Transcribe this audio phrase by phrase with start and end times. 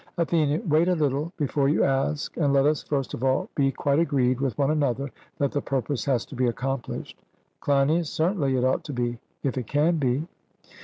[0.17, 3.99] ATHENIAN: Wait a little before you ask; and let us, first of all, be quite
[3.99, 7.19] agreed with one another that the purpose has to be accomplished.
[7.59, 10.25] CLEINIAS: Certainly, it ought to be, if it can be.